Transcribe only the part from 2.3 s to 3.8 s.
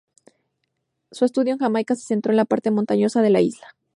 en la parte montañosa de la isla.